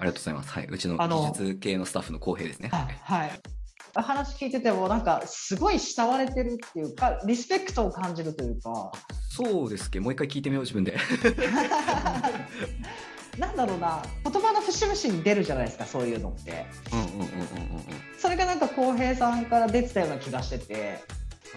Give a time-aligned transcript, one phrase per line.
[0.00, 0.50] ありがとうございます。
[0.50, 0.66] はい。
[0.70, 2.70] うちの技術系のスタッフの公平ですね。
[2.72, 2.98] はい。
[3.02, 3.40] はい。
[3.94, 8.92] 話聞いてても、なんか、すごい慕われてるっていうか、リスペクトを感じるというか、
[9.28, 10.96] そうですけど、もう一回聞いてみよう、自分で。
[13.38, 16.64] なんだろうな、言葉の節々に出るじゃないですか、そういうのって。
[16.92, 17.84] うんうんうんうんうんうん。
[18.18, 21.00] それがなんか浩平さんから出てたような気がしてて、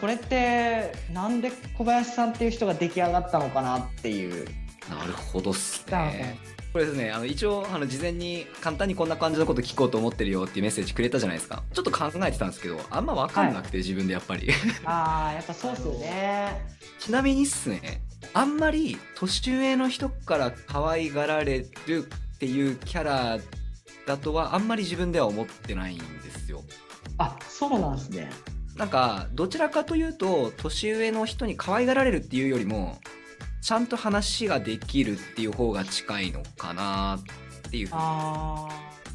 [0.01, 4.62] これってなんで小林さんっていう人が出来上がったのかなっていう。
[4.89, 6.37] なるほどっすね。
[6.71, 11.61] これですね、あの一応あの事前に簡単にこんな感じのこと聞こうと思ってるよっていうメッセージくれたじゃないですか。
[11.71, 14.49] ちょっと考えてたんですけど、あんま分かんなくて、自分でやっぱり。
[14.83, 16.65] ああ、やっぱそうっすよね。
[16.97, 18.01] ちなみにっすね、
[18.33, 23.37] あんまり年上の人から可愛がられるっていうキャラ
[24.07, 26.63] だとはあんまり自分では思ってないんですよ。
[27.19, 28.31] あ、そうなんですね。
[28.75, 32.97] なんかどちらかというと年上の人に可愛がられるっていうよりも
[33.63, 37.17] ちゃんと話ができるっていう方が近いのかな
[37.67, 38.01] っていうふうに。
[38.01, 38.67] あ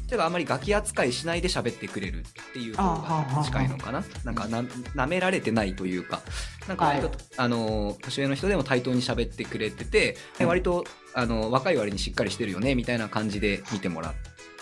[0.09, 4.03] 例えばあんまりガキ扱いしないで喋ってくれるっていう方が近いのかな。
[4.23, 6.21] なんかな舐められてないというか。
[6.67, 14.13] なんか割と、はいあの年上の人でも対等に喋ってくれてて、で割とあの若い割にしっかりしてるよねみたいな感じで見てもらっ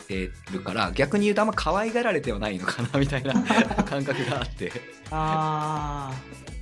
[0.06, 3.34] てるから逆に言うとあんま可愛がられてはないのかなみたいな
[3.86, 4.70] 感覚があって。
[5.12, 6.12] あ。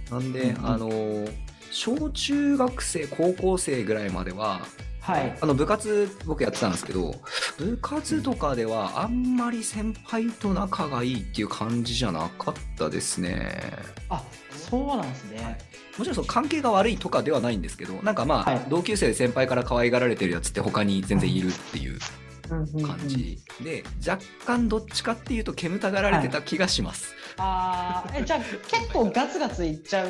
[0.10, 0.66] あなんで、うんうん。
[0.68, 1.28] あの
[1.76, 5.12] 小中学生高校生ぐらいまではあ。
[5.12, 5.38] はい。
[5.42, 7.14] あの部活僕やってたんですけど
[7.58, 13.62] 部活とかではあんまり先輩と仲がいいっていう感じじゃなかったですね
[14.10, 15.58] あ、そうなんですね。
[15.98, 22.00] もちろんその関係が悪いとかではないんですけどなんかまあ、はい同級生で先輩から可愛がられてるやつって他に全然いるっていう
[22.48, 23.40] 感じ。
[23.62, 30.10] で、若干どっちかっていうと煙たがられてた気がします、ああ、え、じゃあ結構ガツガツいっちゃう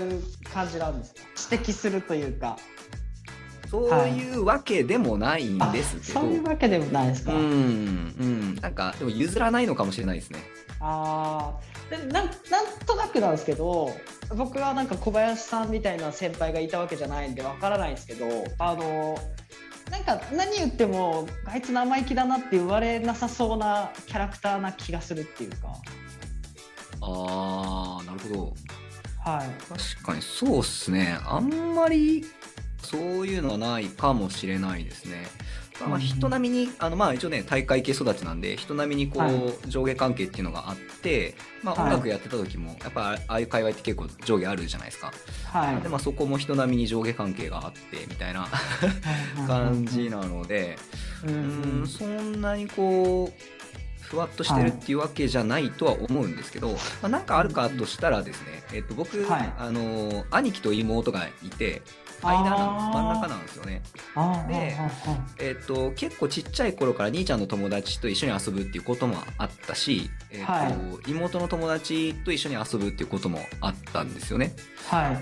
[0.53, 1.22] 感じなんですか？
[1.58, 2.58] 指摘するというか。
[3.72, 7.33] そういうわけでもないんあですけど、そういうわけでもないですか？
[7.33, 7.44] うんう
[8.23, 8.56] ん。
[8.61, 10.39] なんかでも譲らないのかもしれないですね。
[10.80, 11.52] あ
[11.89, 12.30] あ、でなんなん
[12.86, 13.91] となくなんですけど、
[14.36, 18.28] 僕はなんか小林さんみたいな先輩がいたわけじゃないんでわからないんですけど、
[18.59, 19.18] あの
[19.91, 25.57] なんか何言ってもあいつ生意気だなって言われなさそうなキャラクターな気がするっていうか、
[27.01, 28.53] あーなるほど。
[29.24, 29.50] はい。
[29.69, 31.18] 確かにそうっすね。
[31.25, 32.25] あんまり
[32.84, 35.25] そういうのはないかもしれないですね
[35.81, 39.53] まあ人並みにあのまあ一応ね大会系育ちなんで人並みにこう、はい。
[39.68, 41.84] 上下関係っていうのがあって、まあ、はい。
[41.86, 45.12] 音楽やってた時もやっぱああいう界隈って結構上下あるじゃないですか、
[45.46, 45.81] はい。
[45.81, 48.47] でまあ、そこも人並みに上下関係があってみたいな
[49.47, 50.78] 感じなので
[51.25, 51.84] うんううん。
[51.84, 53.55] んそんなにこう
[54.10, 61.82] ふわっとしてるっていうわけじゃないとは思うんですけど、まあ、なんかあるかとしたらですね、えっと、僕、はいあの兄貴と妹がいて
[62.22, 63.82] 間なん真ん中なんですよね。
[64.48, 64.78] で
[65.40, 70.72] えっと、結構ちっちゃい頃から兄ちゃんの友達と一緒に遊ぶっていうこともあったし、えっとは
[71.08, 74.54] 妹の友達と一緒に遊ぶっていうこともあったんですよね。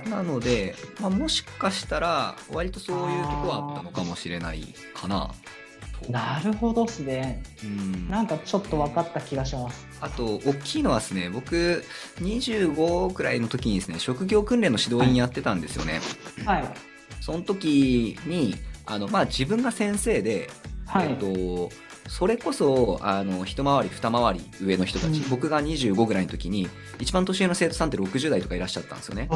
[0.09, 5.62] なので、まあ、もしかしたら割とそういうとこはあったのかもしれないかなと。
[6.09, 7.43] なるほどですね。
[7.63, 9.87] うんなんかちょっと分かった気がします。
[10.01, 11.83] あと大きいのはですね僕
[12.19, 16.01] 25くらいの時にですね職業訓練の指導員やってたんですよね。
[16.45, 16.63] はい。
[17.21, 18.55] その時に
[18.85, 20.49] あの、まあ、自分が先生で、
[20.85, 21.09] はい。
[21.09, 21.69] えっと、
[22.07, 26.67] それこそあの一回り二回り上の人たち、うん僕が25ぐらいの時に
[26.99, 29.29] 一番年上の生徒さんって60代とかいらっしゃったんですよね。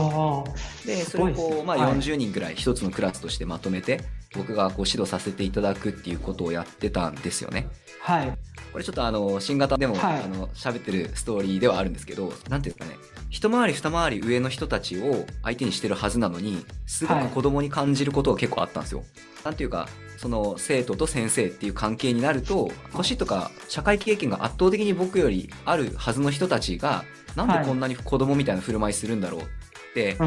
[0.86, 4.02] ですそれをこう、まあ、はい40人ぐらい一つのクラスとしてまとめて、
[4.36, 7.68] 僕がこう指導させていただくっていうことをやってたんですよね。
[8.02, 8.38] はい。
[8.72, 10.22] これちょっとあの新型でも、はい。
[10.24, 12.98] あの喋ってるストーリーではあるんですけどなんていうんですかね。
[13.30, 19.04] 一回り二回り上の人たちを相手にしてるはずなのにすごく子供に感じることが結構あったんですよ。
[19.44, 27.04] なんていうかその生徒と先生っていう関係になると年とか社会経験が圧倒的に僕よりあるはずの人たちが
[27.36, 29.46] なんでこんなに子供みたいな振る舞いするんだろうっ
[29.94, 30.18] て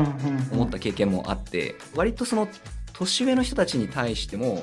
[0.53, 2.49] 思った経験もあって割とその
[2.93, 4.63] 年上の人たちに対しても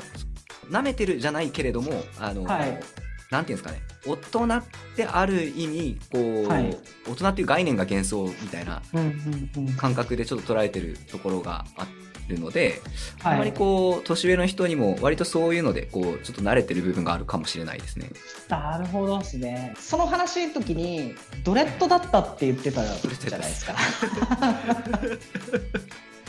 [0.69, 2.79] 舐めてるじゃないけれどもあの、はい
[3.29, 4.63] なんていうんですかね大人っ
[4.95, 6.77] てある意味こう、はい
[7.07, 8.81] 大人っていう概念が幻想みたいな
[9.77, 11.88] 感覚でちょっと捉えてるところがあ
[12.27, 12.81] るので、
[13.21, 18.09] はいあまりこう年上の人にも割とそういうのでこうちょっと慣れてる部分があるかもしれないですね。
[18.50, 19.74] なるほどですね。
[19.79, 21.15] その話の時に
[21.45, 23.75] ドレッドだったって言ってたじゃないですか。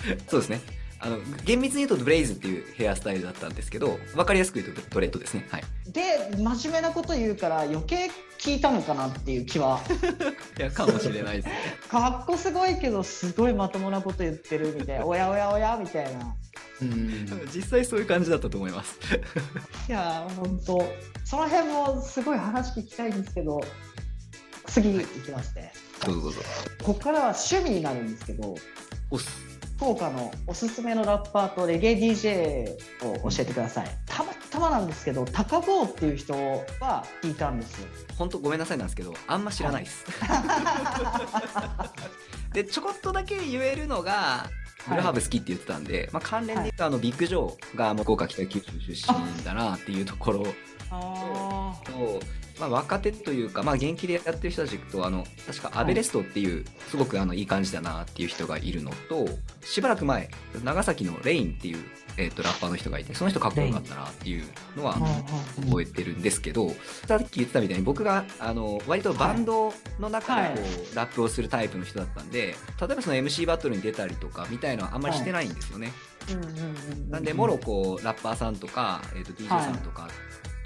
[0.28, 0.60] そうですね
[1.00, 5.46] あの厳密に言うとブレイズっていうヘアスタイルだったんですけど分かりやすく言うとドレッドですね。
[5.50, 5.62] はい、
[5.92, 9.80] で真面目なこと言うから余計聞いたのかなっていう気は。
[10.58, 11.54] いやかもしれないですね。
[11.88, 15.06] かっこすごいけどすごいまともなこと言ってるみたいな。
[15.06, 16.34] おやおやおやみたいな。
[16.82, 18.98] うん実際そういう感じだったと思います。
[19.88, 23.60] いやー本当その辺もすごい話聞きたいんですけど
[24.66, 25.72] 次いきますね、
[26.04, 26.40] どうぞどうぞ。
[26.84, 28.54] ここからは趣味になるんですけど
[29.10, 29.47] おっす。
[29.78, 32.74] 福岡のおすすめのラッパーとレゲエ DJ
[33.06, 33.86] を教えてください。
[34.06, 36.32] たまたまなんですけど高坊っていう人
[36.80, 37.86] は聞いたんですよ。
[38.16, 40.04] 本当ごめんなさいなんですけど、あんま知らないです。
[42.52, 44.50] で、ちょこっとだけ言えるのが、
[44.88, 50.44] ブルーハーブ好きって言ってたんで、まあ、関連で言うと、あのビッグジョーがもう福岡北九州出身だなっていうところ。
[50.90, 52.18] あと、
[52.58, 59.26] まあ、若手というか、まあ、現役でやってる人たちとあの確かアベレストっていう、すごくあのいい感じだなっていう人がいるのと
[59.62, 60.30] しばらく前
[60.64, 61.78] 長崎のレインっていう、
[62.16, 64.44] えー、とラッパーの人がいてその人かっこよかったなっていう
[64.76, 64.96] のは
[65.60, 66.70] 覚えてるんですけど
[67.06, 70.70] さっき言ってたみたいに僕があの割とバンドの中でこう、はい。
[70.94, 75.92] ラップをするタイプの人だったんで例えばその MC バトルに出たりとかみたいのはあんまりしてないんですよね。
[77.08, 80.08] なんでもろこうラッパーさんとか、えー、と DJ さんとか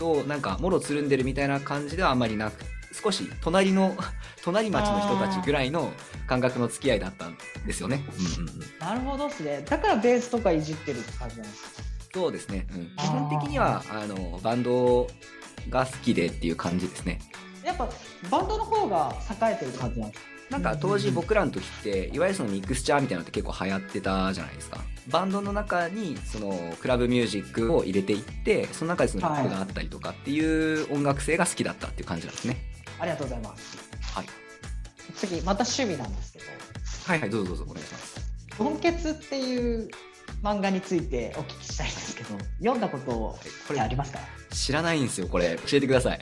[0.03, 3.97] となんかもろつるんでるみたいな感じではあんまりなく少し隣の
[4.43, 5.93] 隣町の人たちぐらいの
[6.27, 8.05] 感覚の付き合いだったんですよね。
[8.39, 9.63] うんうんうん、なるほどですね。
[9.65, 11.83] だからベースとかいじってるって感じなんですか？
[12.15, 15.07] そうですね、うん、基本的にはあのバンド
[15.71, 17.21] が好きでっていう感じですね。
[17.65, 17.89] やっぱ
[18.29, 20.29] バンドの方が栄えてる感じなんですか？
[20.51, 32.57] なんか当時僕らの時っていわゆるそのミクスチャーみたいなのって結構流行ってたじゃないですかバンドの中にそのクラブミュージックを入れていってその中でそのラップがあったりとかっていう音楽性が好きだったっていう感じなんですね。
[33.01, 33.77] ありがとうございます。
[34.15, 34.27] はい。
[35.17, 36.45] 次また趣味なんですけど。
[37.07, 38.21] はいはいどうぞどうぞお願いします
[38.57, 39.89] 「ドンケツ」っていう
[40.41, 43.39] 漫画についてお聞きしたいんですけど読んだことこ
[43.71, 44.21] れってありますか？
[44.53, 45.59] 知らないんですよこれ。
[45.67, 46.21] 教えてください。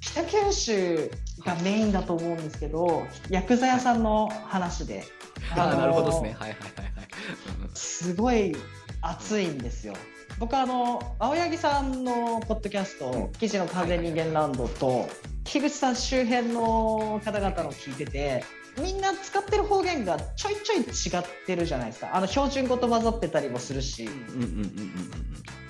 [0.00, 1.10] 北九州
[1.44, 5.04] がメインだと思うんですけど薬剤屋さんの話で。
[5.56, 6.36] ああのなるほどですね。
[6.38, 6.89] はいはいはい
[7.74, 8.56] すごい
[9.02, 9.94] 熱いんですよ。
[10.38, 15.08] 僕あの青柳さんのポッドキャスト「記事の完全人間ランド」と
[15.44, 18.44] 樋口さん周辺の方々の聞いてて
[18.80, 20.82] みんな使ってる方言がちょいちょい違
[21.20, 22.14] ってるじゃないですか。
[22.14, 24.08] あの標準語と混ざってたりもするし。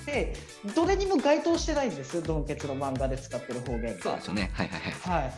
[0.07, 0.35] で
[0.75, 2.23] どれにも該当してないんです。
[2.23, 4.03] ドンケツの漫画で使ってる方言が。
[4.03, 4.51] そうですよね。
[4.55, 5.23] はいはいはい。
[5.23, 5.33] はい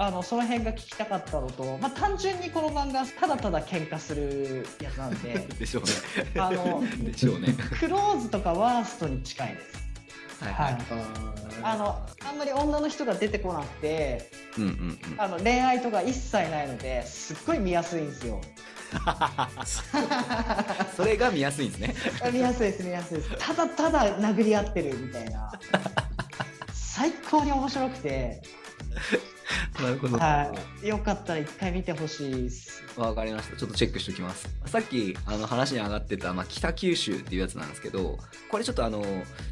[0.00, 5.90] あのその辺が聞きたかったのと、まあ、単純にこの漫画ただただ喧嘩するやつなんで でしょうね。
[6.40, 7.48] あのでしょうね。
[7.80, 9.88] クローズとかワーストに近いです。
[10.44, 10.82] はいはい、はい。
[11.62, 15.18] あのあんまり女の人が出てこなくてうんうんうん。
[15.18, 18.40] あの恋愛とか一切ないのですっごい見やすいんですよ。
[20.96, 21.94] それが見やすいんですね。
[22.32, 23.30] 見やすいです見やすいです。
[23.38, 25.50] ただただ殴り合ってるみたいな。
[26.72, 28.42] 最高に面白くて、
[29.82, 30.52] なるほどは
[30.82, 33.56] い、よかったら一回見てほしいですわかりました。
[33.56, 34.48] ちょっとチェックしておきます。
[34.66, 38.18] さっきあの話に上がってた、まあ、北九州っていうやつなんですけど、
[38.50, 39.04] これちょっとあの、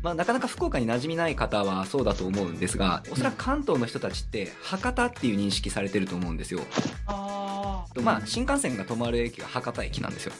[0.02, 6.60] まあ、なかなか福岡に馴染みない方はそうだと思うんですが、おそらく関東の人たちって博多っていう認識されてると思うんですよ。
[7.06, 10.32] あとまあ、新幹線が止まる駅が博多駅なんですよ。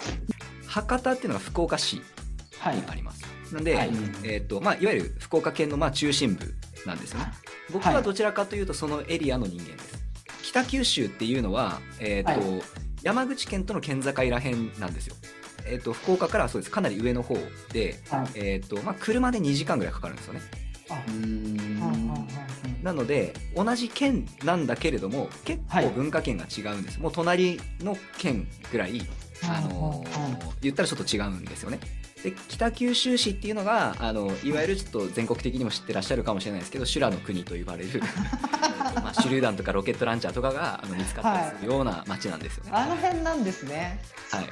[0.66, 2.02] 博多っていうのが福岡市
[2.60, 3.24] あはいにあります。
[3.52, 3.90] なんで、はい
[4.24, 6.52] えっ、と、まあ、いわゆる福岡県のまあ中心部
[6.86, 7.32] なんですよね。
[7.72, 10.04] 僕はどちらかというとそのエリアの人間です。
[10.42, 12.62] 北九州っていうのは、えっ、と、は
[13.02, 15.16] 山口県との県境らへんなんですよ。
[15.66, 16.70] えっ、と、福岡からそうです。
[16.70, 17.36] かなり上の方
[17.72, 20.40] で、はいえっ、と、まあ、車で2時間ぐらいかかるんですよね。
[22.82, 27.00] なので、同じ県なんだけれども、結はい構文化圏が違うんです。
[27.00, 29.02] もう隣の県ぐらい、
[29.42, 31.78] あのー言ったらちょっと違うんですよね。
[32.26, 38.02] で北九州市っていうのがあのいわゆるちょっと全国的にも知ってらっしゃるかもしれないですけど修羅の国と呼ばれる
[38.96, 42.70] まあ、手榴弾とかロケットランチャーとかがあの見つかったりするような街なんですよね。
[42.72, 44.00] あの辺なんですね。
[44.30, 44.46] はい。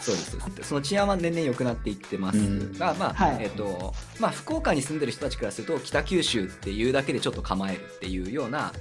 [0.00, 2.78] そうです その治安は年々良くなっていってますうん。
[2.78, 3.36] が、まあはい。
[3.40, 8.72] えっとまあ、福岡に住んでる人たちからすると北九州っていうだけでちょっと構えるっていうような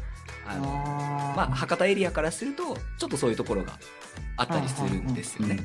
[0.48, 3.74] あのあまあ、博多エリアからするとちょっとそういうところが
[4.38, 5.60] あったりするんですよね。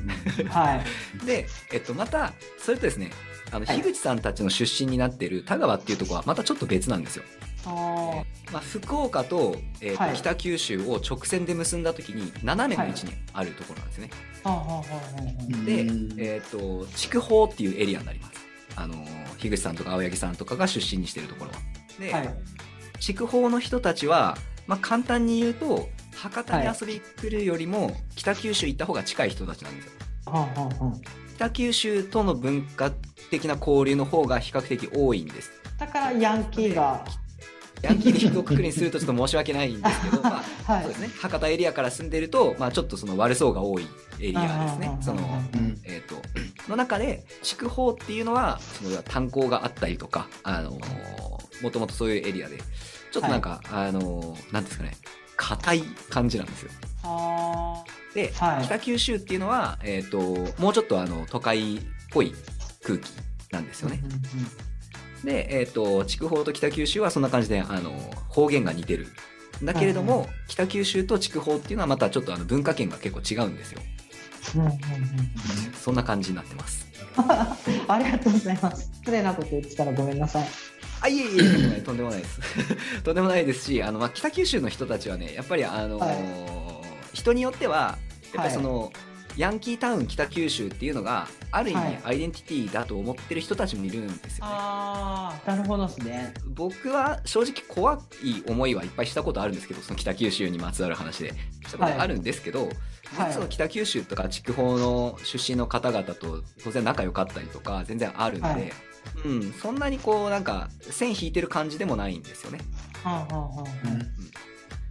[0.49, 0.85] あはい
[1.25, 3.11] で、えっと、またそれとですね
[3.51, 7.23] あのはい樋口さんたちの出身になっている田川っていうところはまたちょっと別なんですよ。
[7.67, 14.09] あーまあ、福岡と,、えーとはい北九州を直線で結んだ時に斜めの位置にあるところなんですね。
[15.65, 18.45] でうん、えっと筑豊っていうエリアになります。
[18.75, 21.57] あの樋口さんとか青柳さんとかが出身にしているところは。
[21.99, 22.35] で、はい
[22.99, 24.37] 筑豊の人たちは、
[24.67, 29.91] まあ、簡単に言うと博多に遊びに来るよりも北九州行った方が近い人たちなんですよ。
[30.25, 32.91] はあはあはあ北九州との文化
[33.29, 35.51] 的な交流の方が比較的多いんです。
[35.77, 37.05] だからヤンキーが
[37.81, 41.09] ヤンキーで一括りにするとちょっと申し訳ないんですけど、 まあ、はいそうですね。
[41.19, 43.87] 博多エリアから住んでると、まあ、ちょっとその悪そうが多い
[44.19, 44.97] エリアですね。
[45.01, 45.21] その、
[45.53, 46.15] うんえっ、と、
[46.69, 50.71] の中で筑豊っていうのはその炭鉱があったりとかあの
[51.61, 52.57] もともとそういうエリアで
[53.15, 54.91] ちょっとなんか、あのなんですかね
[55.37, 56.71] 硬い感じなんですよ。
[57.01, 60.19] はで、はい北九州っていうのは、えー、と
[60.61, 61.79] もうちょっとあの都会っ
[62.11, 62.33] ぽい
[62.83, 63.09] 空気
[63.51, 64.01] なんですよね。
[65.23, 67.91] で、えー、と筑豊と北九州はそんな感じであの
[68.27, 69.07] 方言が似てる。
[69.63, 73.81] だけれども、うんうん北九州と筑豊っていうのはまたちょっとあの文化圏が結構違うんですよ。
[74.55, 74.77] うんうんうんうん
[75.73, 76.85] そんな感じになってます。
[77.87, 78.91] ありがとうございます。
[78.95, 80.47] 失礼なこと言ってたらごめんなさい。
[81.05, 82.39] あいえいえとんでもないとんでもないです。
[83.03, 86.17] とんでもないですしあの、まあ、北九州の人たちはねやっぱりあの、はい。
[87.13, 87.97] 人によっては
[88.33, 88.91] やっぱりその、
[89.37, 92.01] ヤンキータウン北九州っていうのがある意味はい。
[92.05, 94.51] アイデンティティだと思ってる人たちもいるんですよね。
[94.51, 96.33] ああ、なるほどですね。
[96.47, 101.33] 僕は正直怖い思いはいっぱいしたことあるんですけどその北九州にまつわる話で。
[101.67, 102.69] したことあるんですけど、
[103.17, 103.33] はい。
[103.33, 108.71] その北九州とか筑豊の出身の方々と当然仲良かったりとか全然あるんで、はい
[109.23, 112.59] うん、そんなにこうなんか線引いてる感じでもないんですよね。
[113.03, 113.65] はあはあはあは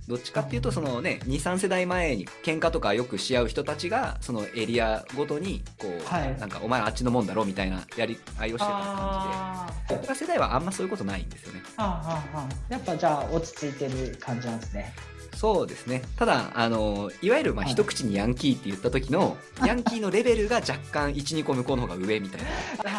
[0.07, 6.39] どっちかっていうとそのね23世代前に喧嘩とかよくし合う人たちがそのエリアごとにこう、はい。
[6.39, 11.63] なんかお前あっちのもんだろみたいなやり合いをしてた感あじで僕ら世代はあんまそういうことないんですよね。
[11.77, 12.49] ーはあはあはあ。
[12.69, 14.93] やっぱじゃあ落ち着いてる感じなんですね。
[15.37, 19.37] そうですねただあのいわゆるまあはい一口にヤンキーって言った時の、
[19.67, 22.49] ヤンキーのレベルが若干12個向こうの方が上みたいな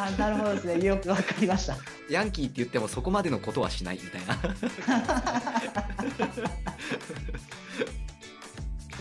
[0.02, 0.86] ああ、なるほどですね。
[0.86, 1.78] よくわかりました。
[2.10, 4.38] ヤンキーって言ってもそこまでのことはしないみたいな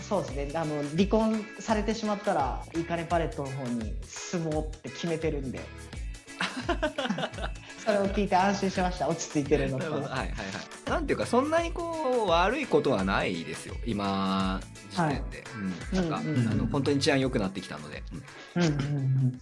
[0.07, 0.51] そうですね。
[0.53, 5.59] あの離婚されてしまったらイカレパレットの方に住もうって決めてるんで。
[7.85, 9.07] それを聞いて安心しました。
[9.07, 9.91] 落ち着いてるのと。
[9.91, 10.89] はいはいはい。
[10.89, 13.75] なんていうかそんなにこう悪いことはないですよ。
[13.85, 15.43] 今時点で、
[15.93, 16.47] うん、なんか、うんうんうん。
[16.47, 18.01] あの本当に治安良くなってきたので、
[18.55, 18.63] うん。
[18.63, 19.41] うんうんうん。